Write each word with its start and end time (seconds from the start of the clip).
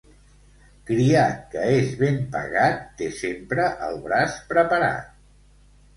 Criat 0.89 1.35
que 1.51 1.67
és 1.73 1.91
ben 1.99 2.17
pagat 2.37 2.81
té 3.03 3.11
sempre 3.21 3.71
el 3.89 4.03
braç 4.07 4.37
preparat. 4.55 5.17